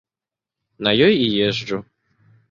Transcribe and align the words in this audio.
На 0.87 0.93
ёй 1.07 1.13
і 1.25 1.27
езджу. 1.49 1.77